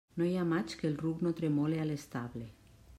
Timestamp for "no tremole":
1.27-1.81